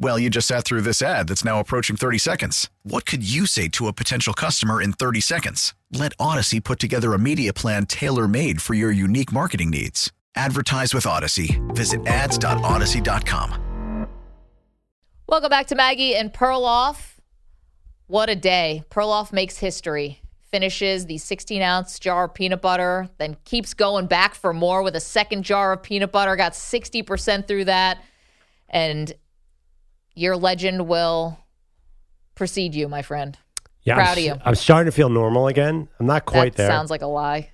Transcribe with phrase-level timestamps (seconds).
[0.00, 2.70] Well, you just sat through this ad that's now approaching 30 seconds.
[2.84, 5.74] What could you say to a potential customer in 30 seconds?
[5.90, 10.12] Let Odyssey put together a media plan tailor made for your unique marketing needs.
[10.36, 11.60] Advertise with Odyssey.
[11.70, 14.06] Visit ads.odyssey.com.
[15.28, 17.16] Welcome back to Maggie and Perloff.
[18.06, 18.84] What a day.
[18.90, 20.20] Perloff makes history.
[20.52, 24.94] Finishes the 16 ounce jar of peanut butter, then keeps going back for more with
[24.94, 26.36] a second jar of peanut butter.
[26.36, 27.98] Got 60% through that.
[28.70, 29.12] And
[30.18, 31.38] your legend will
[32.34, 33.38] precede you, my friend.
[33.82, 34.34] Yeah, Proud I'm, of you.
[34.44, 35.88] I'm starting to feel normal again.
[35.98, 36.68] I'm not quite that there.
[36.68, 37.50] sounds like a lie.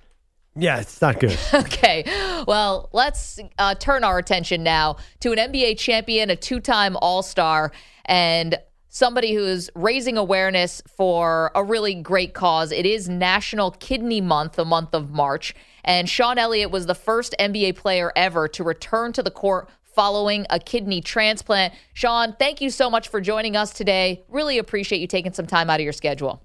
[0.55, 1.37] yeah, it's not good.
[1.53, 2.03] Okay,
[2.47, 7.21] well, let's uh, turn our attention now to an NBA champion, a two time All
[7.23, 7.71] Star,
[8.05, 8.57] and
[8.89, 12.71] somebody who is raising awareness for a really great cause.
[12.71, 15.53] It is National Kidney Month, the month of March.
[15.83, 20.45] And Sean Elliott was the first NBA player ever to return to the court following
[20.49, 21.73] a kidney transplant.
[21.93, 24.23] Sean, thank you so much for joining us today.
[24.29, 26.41] Really appreciate you taking some time out of your schedule.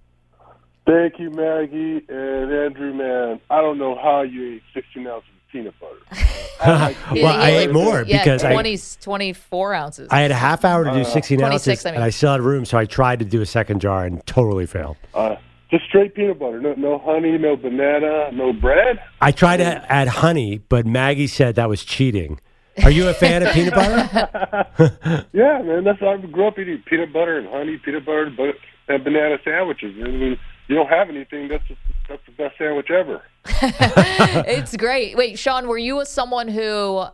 [0.87, 2.95] Thank you, Maggie and Andrew.
[2.95, 5.97] Man, I don't know how you ate 16 ounces of peanut butter.
[6.63, 10.09] I, well, I ate more Yeah, because I, 24 ounces.
[10.11, 11.95] I had a half hour to do Uh, 16 26, ounces, I mean.
[11.97, 14.67] and I still had room, so I tried to do a second jar and totally
[14.67, 14.97] failed.
[15.15, 15.37] uh,
[15.71, 16.61] just straight peanut butter.
[16.61, 19.01] No, no honey, no banana, no bread.
[19.21, 22.41] I tried to add honey, but Maggie said that was cheating.
[22.85, 25.27] Are you a fan of peanut butter?
[25.33, 28.57] Yeah, man, that's I grew up eating peanut butter and honey, peanut butter, but
[28.89, 29.95] and banana sandwiches.
[30.03, 30.39] I mean,
[30.69, 31.49] you don't have anything.
[31.49, 33.23] That's just, that's the best sandwich ever.
[33.47, 35.17] it's great.
[35.17, 37.05] Wait, Sean, were you a someone who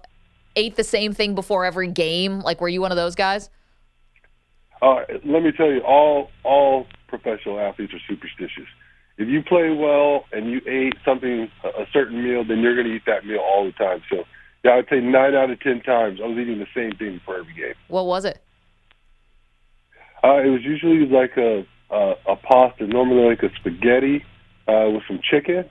[0.56, 2.40] ate the same thing before every game?
[2.40, 3.50] Like, were you one of those guys?
[4.82, 8.66] Uh, let me tell you, all all professional athletes are superstitious.
[9.18, 12.86] If you play well and you ate something a a certain meal, then you're going
[12.86, 14.02] to eat that meal all the time.
[14.10, 14.24] So,
[14.66, 17.38] yeah, I'd say nine out of ten times I was eating the same thing for
[17.38, 17.74] every game.
[17.86, 18.42] What was it?
[20.24, 24.24] Uh, it was usually like a a, a pasta, normally like a spaghetti
[24.66, 25.64] uh, with some chicken.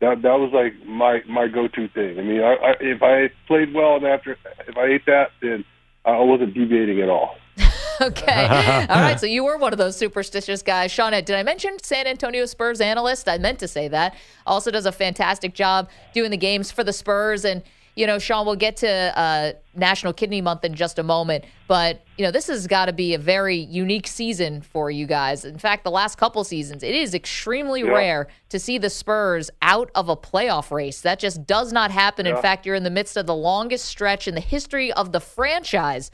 [0.00, 2.18] That that was like my my go-to thing.
[2.18, 5.64] I mean, I, I, if I played well and after if I ate that, then
[6.06, 7.36] I wasn't deviating at all.
[8.00, 8.46] Okay.
[8.88, 9.18] All right.
[9.18, 10.92] So you were one of those superstitious guys.
[10.92, 13.28] Sean, did I mention San Antonio Spurs analyst?
[13.28, 14.14] I meant to say that.
[14.46, 17.44] Also does a fantastic job doing the games for the Spurs.
[17.44, 17.64] And,
[17.98, 18.88] you know, Sean, we'll get to
[19.18, 21.44] uh, National Kidney Month in just a moment.
[21.66, 25.44] But, you know, this has got to be a very unique season for you guys.
[25.44, 27.88] In fact, the last couple seasons, it is extremely Yeah.
[27.88, 31.00] rare to see the Spurs out of a playoff race.
[31.00, 32.24] That just does not happen.
[32.24, 35.20] In fact, you're in the midst of the longest stretch in the history of the
[35.20, 36.12] franchise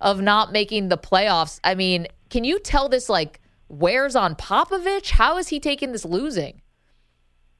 [0.00, 1.58] of not making the playoffs.
[1.64, 5.10] I mean, can you tell this like wears on Popovich?
[5.10, 6.60] How is he taking this losing?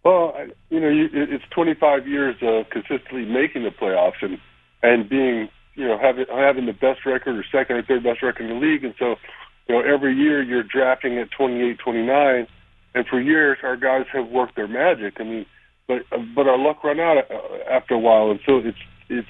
[0.04, 0.34] Well,
[0.68, 4.38] you know, you, it's 25 years of consistently making the playoffs and
[4.82, 8.50] and being, you know, having having the best record or second or third best record
[8.50, 8.84] in the league.
[8.84, 9.16] And so,
[9.66, 12.46] you know, every year you're drafting at 28, 29,
[12.94, 15.14] and for years our guys have worked their magic.
[15.20, 15.46] I mean,
[15.88, 16.02] but
[16.34, 18.78] but our luck run out uh, after a while, and so it's
[19.08, 19.28] it's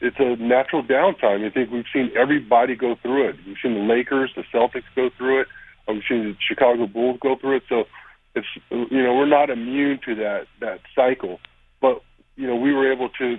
[0.00, 1.46] it's a natural downtime.
[1.46, 3.36] I think we've seen everybody go through it.
[3.46, 5.46] We've seen the Lakers, the Celtics go through it.
[5.88, 7.62] We've seen the Chicago Bulls go through it.
[7.68, 7.84] So
[8.36, 11.40] it's you know we're not immune to that that cycle,
[11.80, 12.02] but
[12.36, 13.36] you know we were able to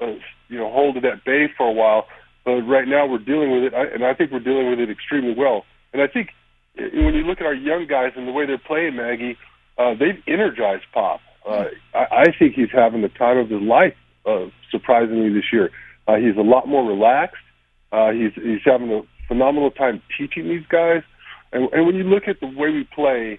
[0.00, 0.14] uh,
[0.48, 2.06] you know hold it at bay for a while.
[2.44, 5.34] But right now we're dealing with it, and I think we're dealing with it extremely
[5.34, 5.64] well.
[5.92, 6.30] And I think
[6.78, 9.36] uh, when you look at our young guys and the way they're playing, Maggie,
[9.78, 11.20] uh, they've energized Pop.
[11.48, 11.64] Uh,
[11.94, 13.94] I, think he's having the time of his life.
[14.26, 15.70] Uh, surprisingly, this year,
[16.06, 17.42] uh, he's a lot more relaxed.
[17.90, 21.02] Uh, he's he's having a phenomenal time teaching these guys.
[21.52, 23.38] And, and when you look at the way we play,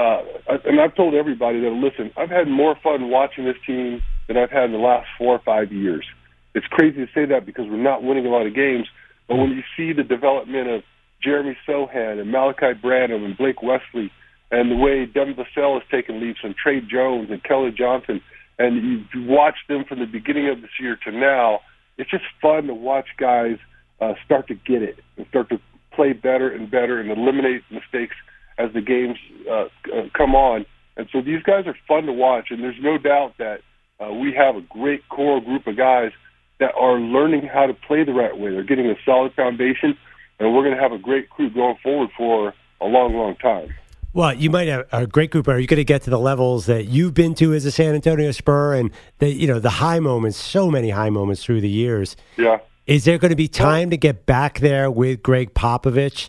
[0.00, 4.36] uh, and I've told everybody that listen, I've had more fun watching this team than
[4.36, 6.06] I've had in the last four or five years.
[6.54, 8.86] It's crazy to say that because we're not winning a lot of games,
[9.28, 10.82] but when you see the development of
[11.22, 14.10] Jeremy Sochan and Malachi Branham and Blake Wesley,
[14.50, 18.20] and the way Devin Vassell has taken leaps, and Tre Jones and Keldon Johnson,
[18.58, 21.60] and you watch them from the beginning of this year to now,
[21.98, 23.58] it's just fun to watch guys
[24.00, 25.60] uh, start to get it and start to
[25.92, 28.16] play better and better and eliminate mistakes
[28.60, 29.16] as the games
[29.50, 30.66] uh, uh, come on.
[30.96, 33.60] And so these guys are fun to watch, and there's no doubt that
[34.00, 36.12] uh, we have a great core group of guys
[36.58, 38.50] that are learning how to play the right way.
[38.50, 39.96] They're getting a solid foundation,
[40.38, 43.74] and we're going to have a great crew going forward for a long, long time.
[44.12, 45.46] Well, you might have a great group.
[45.46, 47.94] Are you going to get to the levels that you've been to as a San
[47.94, 51.68] Antonio Spur, and the you know the high moments, so many high moments through the
[51.68, 52.16] years?
[52.36, 52.58] Yeah.
[52.86, 56.28] Is there going to be time to get back there with Gregg Popovich?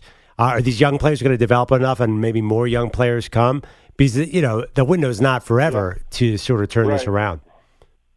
[0.50, 3.62] Are these young players going to develop enough, and maybe more young players come?
[3.96, 6.02] Because you know the window's not forever yeah.
[6.10, 6.98] to sort of turn right.
[6.98, 7.40] this around.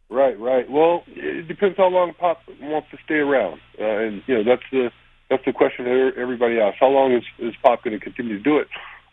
[0.08, 0.70] Right, right.
[0.70, 4.62] Well, it depends how long Pop wants to stay around, uh, and you know that's
[4.70, 4.90] the
[5.28, 6.78] that's the question that everybody asks.
[6.80, 8.68] How long is is Pop going to continue to do it?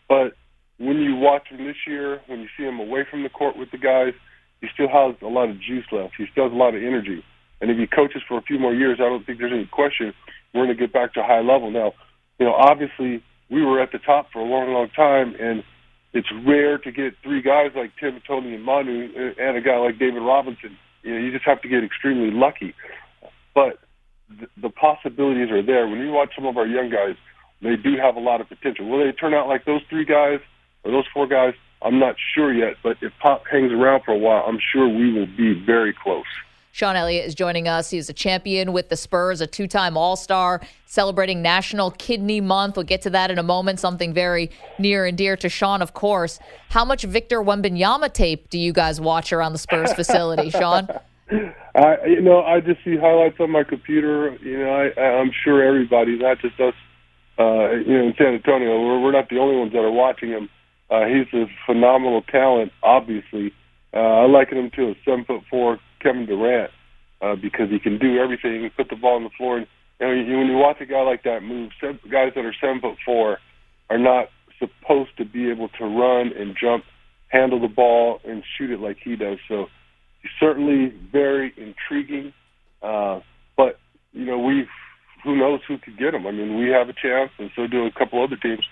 [0.08, 0.34] But
[0.78, 3.70] when you watch him this year, when you see him away from the court with
[3.70, 4.14] the guys,
[4.60, 6.14] he still has a lot of juice left.
[6.16, 7.24] He still has a lot of energy.
[7.60, 10.12] And if he coaches for a few more years, I don't think there's any question
[10.52, 11.70] we're going to get back to a high level.
[11.70, 11.94] Now,
[12.38, 15.62] you know, obviously we were at the top for a long, long time, and
[16.12, 19.76] it's rare to get three guys like Tim, Tony, and Manu, uh, and a guy
[19.78, 20.76] like David Robinson.
[21.02, 22.74] You know, you just have to get extremely lucky.
[23.54, 23.78] But
[24.28, 25.86] the, the possibilities are there.
[25.86, 27.16] When you watch some of our young guys,
[27.62, 28.88] they do have a lot of potential.
[28.88, 30.40] Will they turn out like those three guys
[30.84, 31.54] or those four guys?
[31.82, 32.76] I'm not sure yet.
[32.82, 36.24] But if Pop hangs around for a while, I'm sure we will be very close.
[36.74, 37.90] Sean Elliott is joining us.
[37.90, 42.74] He's a champion with the Spurs, a two time All Star, celebrating National Kidney Month.
[42.74, 44.50] We'll get to that in a moment, something very
[44.80, 46.40] near and dear to Sean, of course.
[46.70, 50.88] How much Victor Wembanyama tape do you guys watch around the Spurs facility, Sean?
[51.76, 54.36] I, you know, I just see highlights on my computer.
[54.42, 56.74] You know, I, I'm sure everybody, not just us,
[57.38, 60.30] uh, you know, in San Antonio, we're, we're not the only ones that are watching
[60.30, 60.48] him.
[60.90, 63.52] Uh, he's a phenomenal talent, obviously.
[63.92, 66.70] Uh, I liken him to a seven foot four Kevin Durant
[67.20, 69.58] uh, because he can do everything, He put the ball on the floor.
[69.58, 69.66] And
[69.98, 72.54] you know, you, when you watch a guy like that move, seven, guys that are
[72.60, 73.38] seven foot four
[73.88, 74.26] are not
[74.58, 76.84] supposed to be able to run and jump,
[77.28, 79.38] handle the ball, and shoot it like he does.
[79.48, 79.66] So
[80.22, 82.32] he's certainly very intriguing.
[82.82, 83.20] Uh,
[83.56, 83.78] but
[84.12, 84.66] you know, we
[85.22, 86.26] who knows who could get him?
[86.26, 88.64] I mean, we have a chance, and so do a couple other teams.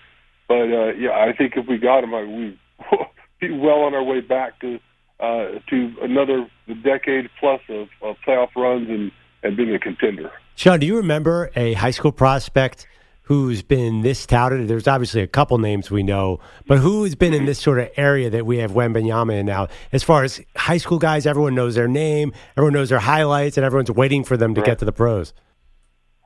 [0.49, 2.59] But uh, yeah, I think if we got him, I, we'd
[3.41, 4.79] be well on our way back to
[5.23, 6.47] uh, to another
[6.83, 10.31] decade plus of, of playoff runs and, and being a contender.
[10.57, 12.87] Sean, do you remember a high school prospect
[13.23, 14.67] who's been this touted?
[14.67, 17.89] There's obviously a couple names we know, but who has been in this sort of
[17.97, 19.69] area that we have Wembanyama in now?
[19.93, 23.65] As far as high school guys, everyone knows their name, everyone knows their highlights, and
[23.65, 24.67] everyone's waiting for them to right.
[24.67, 25.33] get to the pros.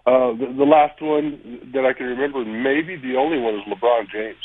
[0.06, 4.08] Uh, the, the last one that I can remember, maybe the only one, is LeBron
[4.10, 4.38] James.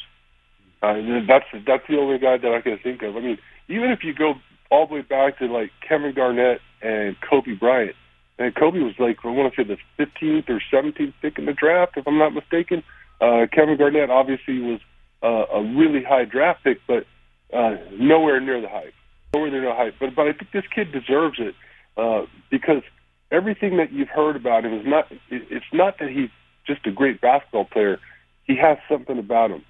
[0.83, 0.95] Uh,
[1.27, 3.15] that's that's the only guy that I can think of.
[3.15, 3.37] I mean,
[3.71, 4.35] even if you go
[4.69, 7.95] all the way back to like Kevin Garnett and Kobe Bryant,
[8.37, 11.53] and Kobe was like I want to say the 15th or 17th pick in the
[11.53, 12.83] draft, if I'm not mistaken.
[13.19, 14.79] Uh, Kevin Garnett obviously was
[15.21, 17.05] uh, a really high draft pick, but
[17.53, 18.93] uh, nowhere near the hype.
[19.33, 19.95] Nowhere near the hype.
[19.99, 21.55] But but I think this kid deserves it
[21.97, 22.83] uh, because
[23.31, 25.11] everything that you've heard about him is not.
[25.29, 26.29] It's not that he's
[26.65, 27.99] just a great basketball player.
[28.45, 29.63] He has something about him.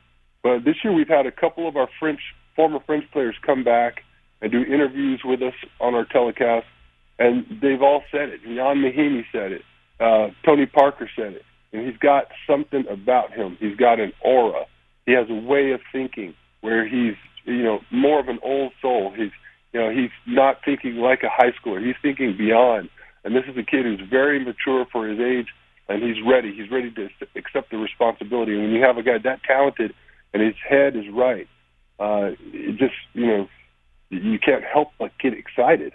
[0.43, 2.21] But this year we've had a couple of our French
[2.55, 4.03] former French players come back
[4.41, 6.65] and do interviews with us on our telecast,
[7.19, 8.41] and they've all said it.
[8.45, 9.61] Ian Mahinmi said it.
[9.99, 11.43] Uh, Tony Parker said it.
[11.73, 13.57] And he's got something about him.
[13.59, 14.65] He's got an aura.
[15.05, 17.15] He has a way of thinking where he's,
[17.45, 19.13] you know, more of an old soul.
[19.15, 19.31] He's,
[19.71, 21.85] you know, he's not thinking like a high schooler.
[21.85, 22.89] He's thinking beyond.
[23.23, 25.47] And this is a kid who's very mature for his age,
[25.87, 26.53] and he's ready.
[26.53, 28.53] He's ready to accept the responsibility.
[28.53, 29.93] And when you have a guy that talented
[30.33, 31.47] and his head is right,
[32.01, 33.47] uh, it just you know
[34.09, 35.93] you can't help but get excited.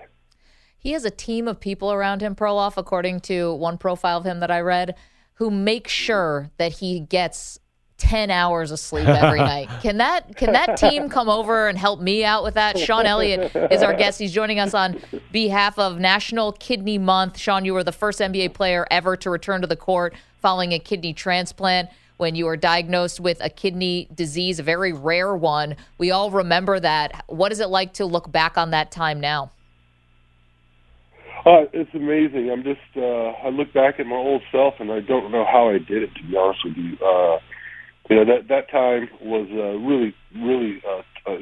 [0.79, 4.41] He has a team of people around him, Perloff, according to one profile of him
[4.41, 4.95] that I read,
[5.35, 7.59] who make sure that he gets
[7.99, 9.69] 10 hours of sleep every night.
[9.83, 12.79] Can that can that team come over and help me out with that?
[12.79, 14.21] Sean Elliott is our guest.
[14.21, 15.01] He's joining us on
[15.33, 17.39] behalf of National Kidney Month.
[17.39, 20.79] Sean, you were the first NBA player ever to return to the court following a
[20.79, 25.77] kidney transplant when you were diagnosed with a kidney disease, a very rare one.
[25.99, 27.25] We all remember that.
[27.27, 29.53] What is it like to look back on that time now?
[31.45, 32.51] Uh, it's amazing.
[32.51, 35.69] I'm just, uh, I look back at my old self and I don't know how
[35.69, 36.95] I did it, to be honest with you.
[36.95, 37.39] Uh,
[38.11, 41.39] you know, that, that time was uh, really, really uh, uh,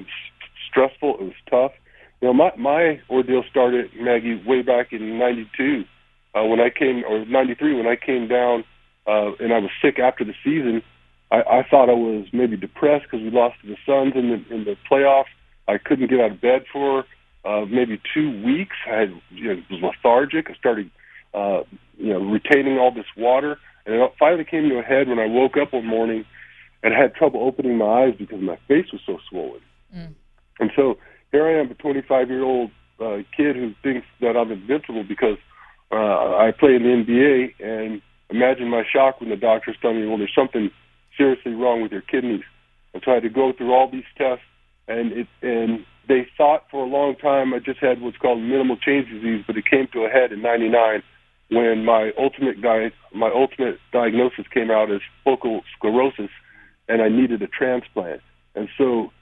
[0.71, 1.17] stressful.
[1.21, 1.73] It was tough.
[2.21, 5.85] You know, my, my ordeal started, Maggie, way back in 92
[6.35, 8.65] uh, when I came, or 93 when I came down
[9.07, 10.83] uh, and I was sick after the season.
[11.31, 14.55] I, I thought I was maybe depressed because we lost to the Suns in the
[14.55, 15.33] in the playoffs.
[15.67, 17.05] I couldn't get out of bed for
[17.45, 18.77] uh, maybe two weeks.
[18.87, 20.51] I had, you know, was lethargic.
[20.51, 20.91] I started,
[21.33, 21.63] uh,
[21.97, 25.27] you know, retaining all this water, And it finally came to a head when I
[25.27, 26.25] woke up one morning
[26.83, 29.61] and had trouble opening my eyes because my face was so swollen.
[29.95, 30.15] Mm.
[30.61, 30.99] And so
[31.33, 32.71] here I am, a 25 year old
[33.01, 35.39] uh, kid who thinks that I'm invincible because
[35.91, 37.61] uh, I play in the NBA.
[37.61, 40.71] And imagine my shock when the doctors tell me, well, there's something
[41.17, 42.45] seriously wrong with your kidneys.
[42.93, 44.45] And I had to go through all these tests,
[44.87, 48.77] and it and they thought for a long time I just had what's called minimal
[48.77, 51.03] change disease, but it came to a head in '99
[51.51, 56.31] when my ultimate di- my ultimate diagnosis came out as focal sclerosis,
[56.89, 58.21] and I needed a transplant.
[58.55, 59.13] And so,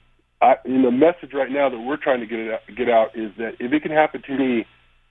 [0.41, 3.31] I, the message right now that we're trying to get it out, get out is
[3.37, 4.65] that if it can happen to me,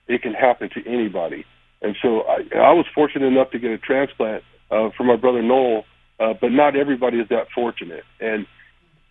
[0.07, 1.45] it can happen to anybody.
[1.83, 5.41] And so, I, I was fortunate enough to get a transplant uh, for my brother
[5.43, 5.83] Noel,
[6.19, 8.03] uh, but not everybody is that fortunate.
[8.19, 8.47] And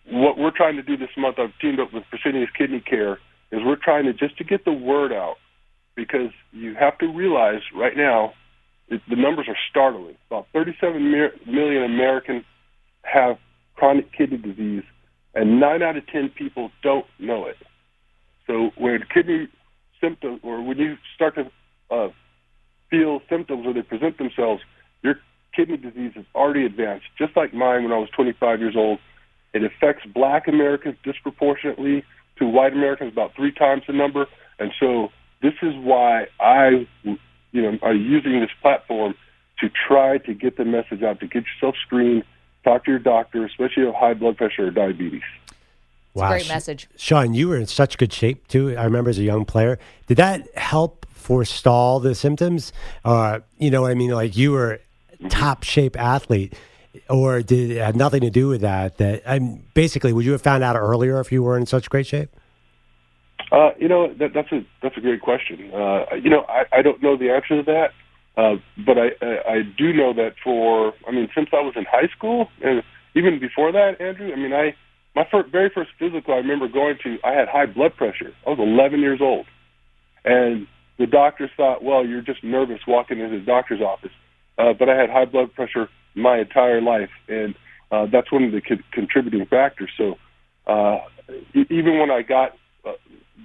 [0.09, 3.19] what we're trying to do this month, I've teamed up with Fresenius Kidney Care,
[3.51, 5.35] is we're trying to just to get the word out
[5.95, 8.33] because you have to realize right now
[8.89, 10.15] it, the numbers are startling.
[10.27, 11.11] About 37
[11.45, 12.43] million Americans
[13.03, 13.37] have
[13.75, 14.83] chronic kidney disease,
[15.35, 17.57] and nine out of ten people don't know it.
[18.47, 19.47] So when kidney
[20.01, 21.51] symptoms, or when you start to
[21.93, 22.09] uh,
[22.93, 24.61] feel symptoms or they present themselves,
[25.01, 25.15] your
[25.55, 28.99] kidney disease is already advanced, just like mine when I was 25 years old
[29.53, 32.03] it affects black Americans disproportionately
[32.37, 34.25] to white Americans, about three times the number.
[34.59, 35.09] And so
[35.41, 39.13] this is why I, you know, are using this platform
[39.59, 42.23] to try to get the message out, to get yourself screened,
[42.63, 45.21] talk to your doctor, especially if you have high blood pressure or diabetes.
[46.13, 46.29] Wow.
[46.29, 46.87] great message.
[46.95, 48.77] Sean, you were in such good shape too.
[48.77, 49.79] I remember as a young player.
[50.07, 52.71] Did that help forestall the symptoms?
[53.03, 54.11] Uh, you know what I mean?
[54.11, 54.79] Like you were
[55.29, 56.53] top shape athlete
[57.09, 58.97] or did it had nothing to do with that?
[58.97, 62.05] That I'm basically, would you have found out earlier if you were in such great
[62.05, 62.29] shape?
[63.51, 65.71] Uh, you know, that, that's a that's a great question.
[65.73, 67.91] Uh, you know, I, I don't know the answer to that,
[68.37, 68.55] uh,
[68.85, 72.07] but I, I I do know that for I mean, since I was in high
[72.15, 72.83] school and
[73.15, 74.31] even before that, Andrew.
[74.31, 74.75] I mean, I
[75.15, 77.17] my first, very first physical I remember going to.
[77.23, 78.33] I had high blood pressure.
[78.45, 79.45] I was 11 years old,
[80.25, 80.67] and
[80.97, 84.11] the doctors thought, well, you're just nervous walking into the doctor's office.
[84.57, 87.55] Uh, but I had high blood pressure my entire life, and
[87.91, 89.89] uh, that's one of the co- contributing factors.
[89.97, 90.15] So
[90.67, 90.99] uh,
[91.53, 92.51] even when I got
[92.85, 92.93] uh,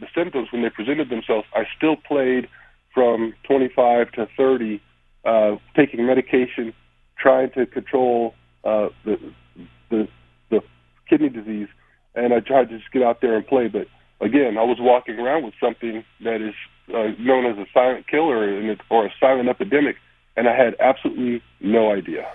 [0.01, 2.49] the symptoms when they presented themselves, I still played
[2.95, 4.83] from 25 to 30,
[5.25, 6.73] uh, taking medication,
[7.19, 8.35] trying to control
[8.65, 9.17] uh, the
[9.91, 10.09] the
[11.09, 11.69] kidney disease,
[12.15, 13.69] and I tried to just get out there and play.
[13.69, 13.87] But
[14.21, 16.55] again, I was walking around with something that is
[16.89, 19.97] uh, known as a silent killer or a silent epidemic,
[20.37, 22.27] and I had absolutely no idea.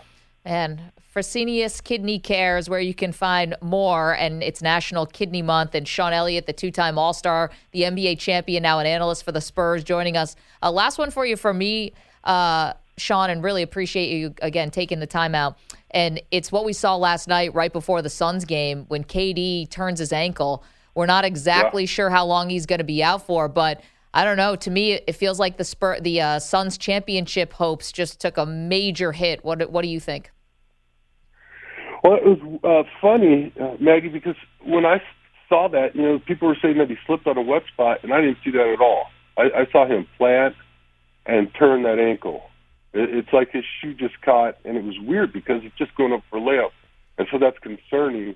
[0.45, 5.75] And Fresenius Kidney Care is where you can find more, and it's National Kidney Month.
[5.75, 9.83] And Sean Elliott, the two-time All-Star, the NBA champion, now an analyst for the Spurs,
[9.83, 10.35] joining us.
[10.61, 14.99] Uh, last one for you for me, uh, Sean, and really appreciate you again taking
[14.99, 15.57] the time out.
[15.91, 19.99] And it's what we saw last night, right before the Suns game, when KD turns
[19.99, 20.63] his ankle.
[20.95, 21.87] We're not exactly yeah.
[21.87, 23.81] sure how long he's going to be out for, but
[24.13, 24.55] I don't know.
[24.55, 28.45] To me, it feels like the Spur, the uh, Suns championship hopes just took a
[28.45, 29.43] major hit.
[29.43, 30.31] What What do you think?
[32.03, 34.35] Well, it was uh, funny, uh, Maggie, because
[34.65, 35.01] when I
[35.47, 38.13] saw that, you know, people were saying that he slipped on a wet spot, and
[38.13, 39.05] I didn't see that at all.
[39.37, 40.55] I, I saw him plant
[41.25, 42.43] and turn that ankle.
[42.93, 46.13] It, it's like his shoe just caught, and it was weird because it's just going
[46.13, 46.71] up for layup,
[47.17, 48.35] and so that's concerning.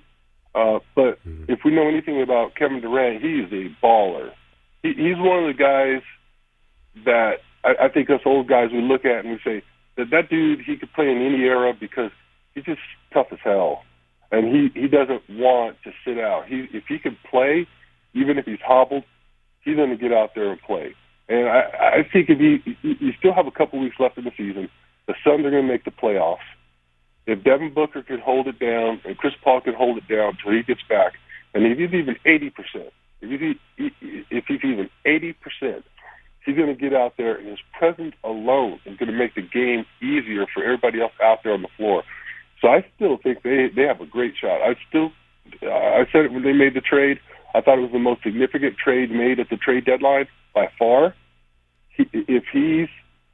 [0.54, 1.44] Uh, but mm-hmm.
[1.48, 4.32] if we know anything about Kevin Durant, he is a baller.
[4.82, 6.02] He, he's one of the guys
[7.04, 9.62] that I, I think us old guys we look at and we say
[9.96, 12.10] that that dude he could play in any era because
[12.54, 12.80] he's just
[13.12, 13.84] tough as hell,
[14.30, 16.46] and he he doesn't want to sit out.
[16.46, 17.66] He if he can play,
[18.14, 19.04] even if he's hobbled,
[19.60, 20.94] he's going to get out there and play.
[21.28, 21.60] And I,
[21.98, 24.68] I think if he you still have a couple weeks left in the season,
[25.06, 26.46] the Suns are going to make the playoffs.
[27.26, 30.52] If Devin Booker can hold it down and Chris Paul can hold it down until
[30.52, 31.12] he gets back,
[31.52, 33.90] and if he's even eighty percent, if he's
[34.30, 35.84] if he's even eighty percent,
[36.46, 39.42] he's going to get out there, and his presence alone is going to make the
[39.42, 42.04] game easier for everybody else out there on the floor.
[42.62, 44.62] So I still think they they have a great shot.
[44.62, 45.12] I still
[45.62, 47.20] I said it when they made the trade.
[47.54, 51.14] I thought it was the most significant trade made at the trade deadline by far.
[51.88, 52.88] He, if he's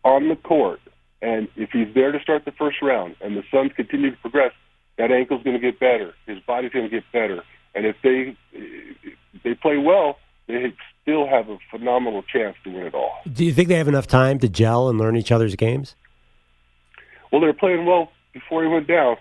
[0.04, 0.80] on the court
[1.22, 4.52] and if he's there to start the first round and the Suns continue to progress,
[4.98, 6.14] that ankle's going to get better.
[6.26, 7.42] His body's going to get better.
[7.74, 12.86] And if they if they play well, they still have a phenomenal chance to win
[12.86, 13.12] it all.
[13.30, 15.96] Do you think they have enough time to gel and learn each other's games?
[17.32, 19.16] Well, they're playing well before he went down.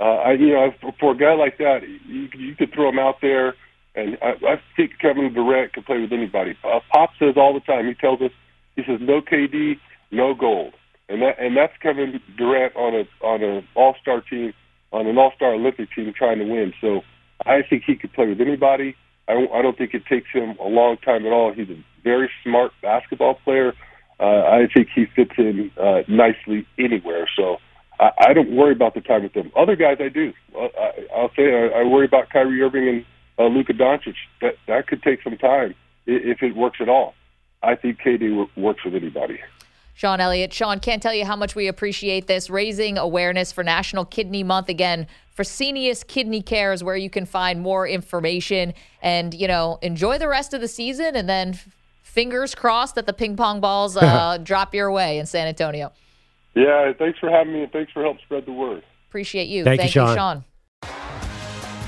[0.00, 3.20] Uh, I, you know, for a guy like that, you, you could throw him out
[3.20, 3.54] there,
[3.96, 6.56] and I, I think Kevin Durant could play with anybody.
[6.62, 7.86] Uh, Pop says all the time.
[7.86, 8.30] He tells us,
[8.76, 9.78] he says, no KD,
[10.10, 10.74] no gold.
[11.08, 14.52] and that and that's Kevin Durant on a on an All Star team,
[14.92, 16.72] on an All Star Olympic team trying to win.
[16.80, 17.00] So
[17.44, 18.94] I think he could play with anybody.
[19.28, 21.52] I don't, I don't think it takes him a long time at all.
[21.52, 23.72] He's a very smart basketball player.
[24.20, 27.28] Uh, I think he fits in uh, nicely anywhere.
[27.36, 27.56] So
[27.98, 29.50] I, don't worry about the time with them.
[29.56, 30.32] Other guys, I do.
[31.14, 33.04] I'll say I worry about Kyrie Irving and
[33.38, 34.14] uh, Luka Doncic.
[34.40, 35.74] That that could take some time
[36.06, 37.14] if it works at all.
[37.62, 39.40] I think KD works with anybody.
[39.94, 40.52] Sean Elliott.
[40.52, 42.50] Sean, can't tell you how much we appreciate this.
[42.50, 44.68] Raising awareness for National Kidney Month.
[44.68, 50.18] Again, Fresenius Kidney Care is where you can find more information and, you know, enjoy
[50.18, 51.58] the rest of the season and then
[52.02, 55.90] fingers crossed that the ping pong balls uh, drop your way in San Antonio.
[56.54, 58.82] Yeah, thanks for having me and thanks for help spread the word.
[59.08, 59.64] Appreciate you.
[59.64, 60.44] Thank, Thank you, you, Sean.